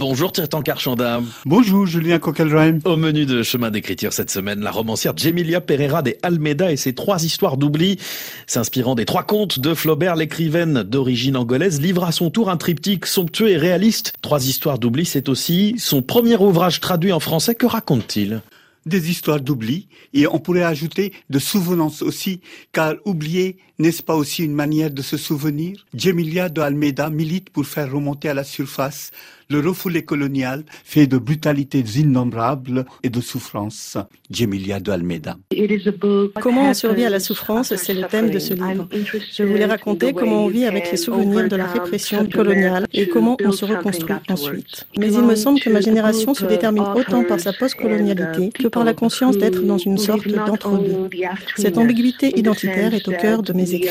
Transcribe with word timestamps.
Bonjour 0.00 0.32
Tirtan 0.32 0.62
Karchanda. 0.62 1.20
Bonjour 1.44 1.84
Julien 1.84 2.18
Coquelreim. 2.18 2.78
Au 2.86 2.96
menu 2.96 3.26
de 3.26 3.42
Chemin 3.42 3.70
d'écriture 3.70 4.14
cette 4.14 4.30
semaine, 4.30 4.60
la 4.60 4.70
romancière 4.70 5.12
Jemilia 5.14 5.60
Pereira 5.60 6.00
de 6.00 6.16
Almeida 6.22 6.72
et 6.72 6.78
ses 6.78 6.94
trois 6.94 7.22
histoires 7.22 7.58
d'oubli. 7.58 7.98
S'inspirant 8.46 8.94
des 8.94 9.04
trois 9.04 9.24
contes 9.24 9.58
de 9.58 9.74
Flaubert, 9.74 10.16
l'écrivaine 10.16 10.84
d'origine 10.84 11.36
angolaise 11.36 11.82
livre 11.82 12.04
à 12.04 12.12
son 12.12 12.30
tour 12.30 12.48
un 12.48 12.56
triptyque 12.56 13.04
somptueux 13.04 13.50
et 13.50 13.58
réaliste. 13.58 14.14
Trois 14.22 14.46
histoires 14.46 14.78
d'oubli, 14.78 15.04
c'est 15.04 15.28
aussi 15.28 15.74
son 15.76 16.00
premier 16.00 16.38
ouvrage 16.38 16.80
traduit 16.80 17.12
en 17.12 17.20
français. 17.20 17.54
Que 17.54 17.66
raconte-t-il? 17.66 18.40
Des 18.86 19.10
histoires 19.10 19.40
d'oubli, 19.40 19.88
et 20.12 20.26
on 20.26 20.38
pourrait 20.38 20.62
ajouter 20.62 21.12
de 21.28 21.38
souvenance 21.38 22.02
aussi, 22.02 22.40
car 22.72 22.94
oublier, 23.04 23.58
n'est-ce 23.78 24.02
pas 24.02 24.14
aussi 24.14 24.44
une 24.44 24.54
manière 24.54 24.90
de 24.90 25.02
se 25.02 25.16
souvenir? 25.16 25.86
Jemilia 25.94 26.48
de 26.48 26.60
Almeida 26.60 27.10
milite 27.10 27.50
pour 27.50 27.66
faire 27.66 27.92
remonter 27.92 28.28
à 28.28 28.34
la 28.34 28.44
surface 28.44 29.10
le 29.50 29.58
refoulé 29.58 30.04
colonial 30.04 30.64
fait 30.84 31.06
de 31.06 31.18
brutalités 31.18 31.80
innombrables 31.80 32.86
et 33.02 33.10
de 33.10 33.20
souffrances. 33.20 33.98
Jemilia 34.30 34.78
de 34.78 34.92
Almeida. 34.92 35.36
Comment 36.40 36.70
on 36.70 36.74
survit 36.74 37.04
à 37.04 37.10
la 37.10 37.18
souffrance, 37.18 37.74
c'est 37.74 37.94
le 37.94 38.06
thème 38.06 38.30
de 38.30 38.38
ce 38.38 38.54
livre. 38.54 38.88
Je 39.32 39.42
voulais 39.42 39.66
raconter 39.66 40.12
comment 40.12 40.44
on 40.44 40.48
vit 40.48 40.66
avec 40.66 40.90
les 40.92 40.96
souvenirs 40.96 41.48
de 41.48 41.56
la 41.56 41.66
répression 41.66 42.26
coloniale 42.26 42.86
et 42.92 43.08
comment 43.08 43.36
on 43.44 43.50
se 43.50 43.64
reconstruit 43.64 44.14
ensuite. 44.28 44.86
Mais 44.96 45.12
il 45.12 45.22
me 45.22 45.34
semble 45.34 45.58
que 45.58 45.68
ma 45.68 45.80
génération 45.80 46.32
se 46.32 46.44
détermine 46.44 46.84
autant 46.94 47.24
par 47.24 47.40
sa 47.40 47.52
postcolonialité 47.52 48.50
que 48.50 48.68
par 48.70 48.84
la 48.84 48.94
conscience 48.94 49.36
d'être 49.36 49.62
dans 49.62 49.78
une 49.78 49.98
sorte 49.98 50.26
d'entre-deux. 50.26 51.10
Cette 51.56 51.76
ambiguïté 51.76 52.38
identitaire 52.38 52.94
est 52.94 53.06
au 53.08 53.12
cœur 53.12 53.42
de 53.42 53.52
mes 53.52 53.74
écrits. 53.74 53.90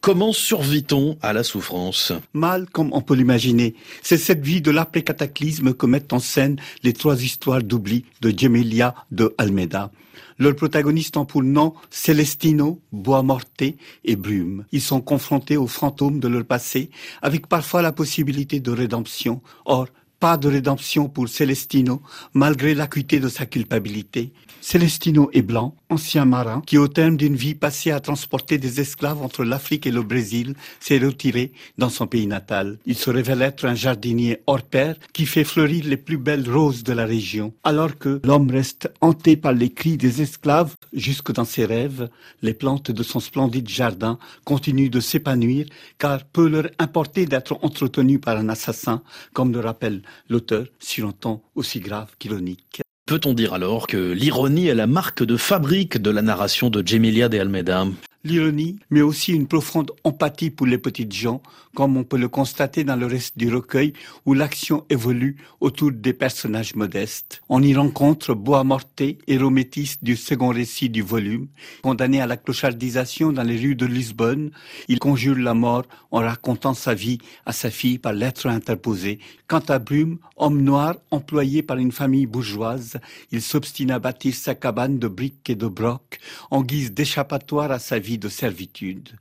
Comment 0.00 0.32
survit-on 0.32 1.16
à 1.22 1.32
la 1.32 1.42
souffrance? 1.42 2.12
Mal 2.34 2.66
comme 2.70 2.92
on 2.92 3.00
peut 3.00 3.14
l'imaginer. 3.14 3.74
C'est 4.02 4.18
cette 4.18 4.44
vie 4.44 4.60
de 4.60 4.70
l'après-cataclysme 4.70 5.72
que 5.74 5.86
mettent 5.86 6.12
en 6.12 6.18
scène 6.18 6.56
les 6.82 6.92
trois 6.92 7.22
histoires 7.22 7.62
d'oubli 7.62 8.04
de 8.20 8.32
Gemelia 8.36 8.94
de 9.10 9.34
Almeida. 9.38 9.90
Leurs 10.38 10.54
protagonistes 10.54 11.16
ont 11.16 11.24
pour 11.24 11.42
nom 11.42 11.72
Celestino, 11.90 12.78
Bois 12.92 13.22
Morté 13.22 13.76
et 14.04 14.16
Brume. 14.16 14.66
Ils 14.70 14.82
sont 14.82 15.00
confrontés 15.00 15.56
aux 15.56 15.66
fantômes 15.66 16.20
de 16.20 16.28
leur 16.28 16.44
passé, 16.44 16.90
avec 17.22 17.46
parfois 17.46 17.80
la 17.80 17.92
possibilité 17.92 18.60
de 18.60 18.70
rédemption. 18.70 19.40
Or, 19.64 19.88
pas 20.18 20.36
de 20.36 20.48
rédemption 20.48 21.08
pour 21.08 21.28
Celestino, 21.28 22.02
malgré 22.34 22.74
l'acuité 22.74 23.20
de 23.20 23.28
sa 23.28 23.46
culpabilité. 23.46 24.32
Celestino 24.60 25.30
est 25.32 25.42
blanc, 25.42 25.76
ancien 25.90 26.24
marin, 26.24 26.60
qui 26.66 26.76
au 26.76 26.88
terme 26.88 27.16
d'une 27.16 27.36
vie 27.36 27.54
passée 27.54 27.92
à 27.92 28.00
transporter 28.00 28.58
des 28.58 28.80
esclaves 28.80 29.22
entre 29.22 29.44
l'Afrique 29.44 29.86
et 29.86 29.92
le 29.92 30.02
Brésil, 30.02 30.56
s'est 30.80 30.98
retiré 30.98 31.52
dans 31.78 31.88
son 31.88 32.08
pays 32.08 32.26
natal. 32.26 32.78
Il 32.84 32.96
se 32.96 33.10
révèle 33.10 33.42
être 33.42 33.66
un 33.66 33.76
jardinier 33.76 34.40
hors 34.48 34.62
pair 34.62 34.96
qui 35.12 35.24
fait 35.24 35.44
fleurir 35.44 35.84
les 35.84 35.96
plus 35.96 36.16
belles 36.16 36.50
roses 36.50 36.82
de 36.82 36.92
la 36.92 37.04
région. 37.04 37.52
Alors 37.62 37.96
que 37.96 38.20
l'homme 38.24 38.50
reste 38.50 38.90
hanté 39.00 39.36
par 39.36 39.52
les 39.52 39.70
cris 39.70 39.96
des 39.96 40.20
esclaves 40.20 40.74
jusque 40.92 41.32
dans 41.32 41.44
ses 41.44 41.64
rêves, 41.64 42.08
les 42.42 42.54
plantes 42.54 42.90
de 42.90 43.02
son 43.04 43.20
splendide 43.20 43.68
jardin 43.68 44.18
continuent 44.44 44.90
de 44.90 44.98
s'épanouir 44.98 45.66
car 45.98 46.24
peu 46.24 46.48
leur 46.48 46.68
importer 46.80 47.26
d'être 47.26 47.56
entretenues 47.62 48.18
par 48.18 48.36
un 48.36 48.48
assassin, 48.48 49.02
comme 49.32 49.52
le 49.52 49.60
rappelle 49.60 50.02
l'auteur 50.28 50.66
un 50.98 51.12
ton 51.12 51.42
aussi 51.54 51.80
grave 51.80 52.08
qu'ironique. 52.18 52.80
Peut-on 53.06 53.34
dire 53.34 53.54
alors 53.54 53.86
que 53.86 54.12
l'ironie 54.12 54.66
est 54.66 54.74
la 54.74 54.86
marque 54.86 55.22
de 55.22 55.36
fabrique 55.36 55.98
de 55.98 56.10
la 56.10 56.22
narration 56.22 56.70
de 56.70 56.86
Jemilia 56.86 57.28
de 57.28 57.38
Almeida? 57.38 57.86
L'ironie, 58.24 58.78
mais 58.90 59.02
aussi 59.02 59.32
une 59.32 59.46
profonde 59.46 59.92
empathie 60.04 60.50
pour 60.50 60.66
les 60.66 60.78
petites 60.78 61.12
gens, 61.12 61.42
comme 61.74 61.96
on 61.96 62.04
peut 62.04 62.16
le 62.16 62.28
constater 62.28 62.84
dans 62.84 62.96
le 62.96 63.06
reste 63.06 63.36
du 63.36 63.54
recueil 63.54 63.92
où 64.24 64.34
l'action 64.34 64.84
évolue 64.88 65.36
autour 65.60 65.92
des 65.92 66.12
personnages 66.12 66.74
modestes. 66.74 67.42
On 67.48 67.62
y 67.62 67.74
rencontre 67.74 68.34
Bois 68.34 68.64
Morté, 68.64 69.18
héros 69.26 69.50
métis 69.50 70.02
du 70.02 70.16
second 70.16 70.48
récit 70.48 70.88
du 70.88 71.02
volume. 71.02 71.48
Condamné 71.82 72.20
à 72.20 72.26
la 72.26 72.36
clochardisation 72.36 73.32
dans 73.32 73.42
les 73.42 73.58
rues 73.58 73.76
de 73.76 73.86
Lisbonne, 73.86 74.50
il 74.88 74.98
conjure 74.98 75.36
la 75.36 75.54
mort 75.54 75.84
en 76.10 76.20
racontant 76.20 76.74
sa 76.74 76.94
vie 76.94 77.18
à 77.44 77.52
sa 77.52 77.70
fille 77.70 77.98
par 77.98 78.14
lettre 78.14 78.46
interposée. 78.46 79.18
Quant 79.46 79.62
à 79.68 79.78
Brume, 79.78 80.18
homme 80.36 80.62
noir 80.62 80.96
employé 81.10 81.62
par 81.62 81.76
une 81.76 81.92
famille 81.92 82.26
bourgeoise, 82.26 82.96
il 83.30 83.42
s'obstine 83.42 83.90
à 83.90 83.98
bâtir 83.98 84.34
sa 84.34 84.54
cabane 84.54 84.98
de 84.98 85.08
briques 85.08 85.50
et 85.50 85.54
de 85.54 85.68
brocs 85.68 86.18
en 86.50 86.62
guise 86.62 86.92
d'échappatoire 86.92 87.70
à 87.70 87.78
sa 87.78 87.98
vie 87.98 88.15
de 88.18 88.28
servitude. 88.28 89.12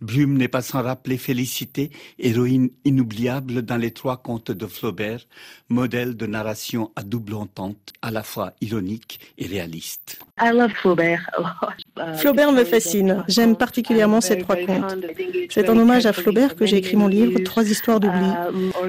Brume 0.00 0.38
n'est 0.38 0.48
pas 0.48 0.62
sans 0.62 0.82
rappeler 0.82 1.18
Félicité, 1.18 1.90
héroïne 2.18 2.70
inoubliable 2.84 3.62
dans 3.62 3.76
les 3.76 3.90
trois 3.90 4.16
contes 4.16 4.50
de 4.50 4.66
Flaubert, 4.66 5.26
modèle 5.68 6.16
de 6.16 6.26
narration 6.26 6.90
à 6.96 7.02
double 7.02 7.34
entente, 7.34 7.92
à 8.00 8.10
la 8.10 8.22
fois 8.22 8.52
ironique 8.60 9.20
et 9.36 9.46
réaliste. 9.46 10.18
Flaubert 12.16 12.52
me 12.52 12.64
fascine. 12.64 13.24
J'aime 13.28 13.56
particulièrement 13.56 14.20
ces 14.20 14.38
trois 14.38 14.56
contes. 14.56 14.96
C'est 15.50 15.68
en 15.68 15.76
hommage 15.76 16.06
à 16.06 16.12
Flaubert 16.12 16.56
que 16.56 16.64
j'ai 16.64 16.78
écrit 16.78 16.96
mon 16.96 17.08
livre 17.08 17.38
Trois 17.40 17.68
histoires 17.68 18.00
d'oubli. 18.00 18.30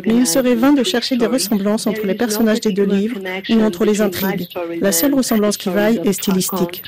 Mais 0.05 0.15
il 0.15 0.27
serait 0.27 0.55
vain 0.55 0.71
de 0.71 0.83
chercher 0.83 1.17
des 1.17 1.25
ressemblances 1.25 1.87
entre 1.87 2.05
les 2.05 2.15
personnages 2.15 2.61
des 2.61 2.71
deux 2.71 2.85
livres 2.85 3.19
ou 3.49 3.61
entre 3.61 3.83
les 3.85 4.01
intrigues. 4.01 4.47
La 4.79 4.91
seule 4.91 5.13
ressemblance 5.13 5.57
qui 5.57 5.69
vaille 5.69 5.99
est 6.05 6.13
stylistique. 6.13 6.83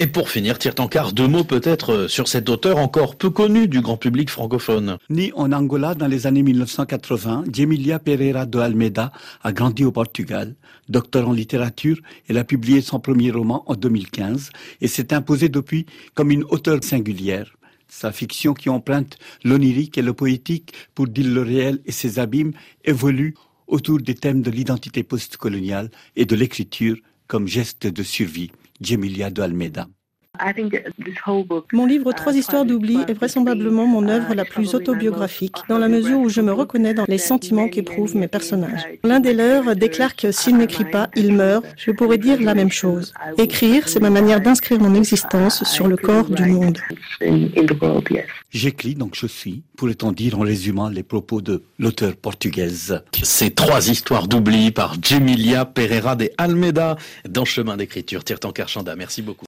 Et 0.00 0.06
pour 0.06 0.30
finir, 0.30 0.58
tire 0.58 0.74
quart 0.74 1.12
deux 1.12 1.28
mots 1.28 1.44
peut-être 1.44 2.08
sur 2.08 2.28
cet 2.28 2.48
auteur 2.48 2.78
encore 2.78 3.03
peu 3.12 3.28
connu 3.28 3.68
du 3.68 3.80
grand 3.82 3.98
public 3.98 4.30
francophone. 4.30 4.96
Né 5.10 5.30
en 5.34 5.52
Angola 5.52 5.94
dans 5.94 6.06
les 6.06 6.26
années 6.26 6.42
1980, 6.42 7.44
Jemilia 7.52 7.98
Pereira 7.98 8.46
de 8.46 8.58
Almeida 8.58 9.12
a 9.42 9.52
grandi 9.52 9.84
au 9.84 9.92
Portugal. 9.92 10.54
Docteur 10.88 11.28
en 11.28 11.32
littérature, 11.32 11.98
elle 12.28 12.38
a 12.38 12.44
publié 12.44 12.80
son 12.80 13.00
premier 13.00 13.30
roman 13.30 13.62
en 13.66 13.74
2015 13.74 14.50
et 14.80 14.88
s'est 14.88 15.12
imposée 15.12 15.50
depuis 15.50 15.86
comme 16.14 16.30
une 16.30 16.44
auteure 16.44 16.82
singulière. 16.82 17.54
Sa 17.88 18.10
fiction 18.10 18.54
qui 18.54 18.70
emprunte 18.70 19.18
l'onirique 19.44 19.98
et 19.98 20.02
le 20.02 20.14
poétique 20.14 20.72
pour 20.94 21.06
dire 21.06 21.28
le 21.28 21.42
réel 21.42 21.80
et 21.84 21.92
ses 21.92 22.18
abîmes 22.18 22.52
évolue 22.84 23.34
autour 23.66 23.98
des 23.98 24.14
thèmes 24.14 24.42
de 24.42 24.50
l'identité 24.50 25.02
postcoloniale 25.02 25.90
et 26.16 26.24
de 26.24 26.36
l'écriture 26.36 26.96
comme 27.26 27.48
geste 27.48 27.86
de 27.86 28.02
survie. 28.02 28.50
Jemilia 28.80 29.30
de 29.30 29.42
Almeida. 29.42 29.88
Mon 31.72 31.86
livre 31.86 32.12
Trois 32.12 32.34
histoires 32.34 32.64
d'oubli 32.64 32.98
est 33.08 33.12
vraisemblablement 33.12 33.86
mon 33.86 34.08
œuvre 34.08 34.34
la 34.34 34.44
plus 34.44 34.74
autobiographique, 34.74 35.56
dans 35.68 35.78
la 35.78 35.88
mesure 35.88 36.18
où 36.18 36.28
je 36.28 36.40
me 36.40 36.52
reconnais 36.52 36.94
dans 36.94 37.04
les 37.08 37.18
sentiments 37.18 37.68
qu'éprouvent 37.68 38.16
mes 38.16 38.28
personnages. 38.28 38.86
L'un 39.04 39.20
des 39.20 39.32
leurs 39.32 39.76
déclare 39.76 40.16
que 40.16 40.32
s'il 40.32 40.56
n'écrit 40.56 40.84
pas, 40.84 41.08
il 41.14 41.32
meurt. 41.32 41.64
Je 41.76 41.90
pourrais 41.92 42.18
dire 42.18 42.40
la 42.40 42.54
même 42.54 42.70
chose. 42.70 43.14
Écrire, 43.38 43.88
c'est 43.88 44.00
ma 44.00 44.10
manière 44.10 44.40
d'inscrire 44.40 44.80
mon 44.80 44.94
existence 44.94 45.64
sur 45.64 45.86
le 45.86 45.96
corps 45.96 46.28
du 46.28 46.44
monde. 46.44 46.78
J'écris, 48.50 48.94
donc 48.94 49.16
je 49.16 49.26
suis, 49.26 49.62
pourrait-on 49.76 50.12
dire 50.12 50.38
en 50.38 50.42
résumant 50.42 50.88
les 50.88 51.02
propos 51.02 51.40
de 51.40 51.64
l'auteur 51.78 52.14
portugaise. 52.16 53.02
Ces 53.22 53.50
trois 53.50 53.88
histoires 53.88 54.28
d'oubli 54.28 54.70
par 54.70 54.94
Jemilia 55.02 55.64
Pereira 55.64 56.14
de 56.14 56.30
Almeida 56.38 56.96
dans 57.28 57.44
Chemin 57.44 57.76
d'écriture. 57.76 58.22
Tirtan 58.22 58.52
Karchanda, 58.52 58.94
merci 58.94 59.22
beaucoup. 59.22 59.42